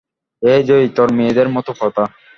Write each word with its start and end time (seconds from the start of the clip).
এ 0.41 0.55
যে 0.67 0.75
ইতর 0.87 1.07
মেয়েদের 1.17 1.47
মতো 1.49 1.71
কথা! 1.81 2.03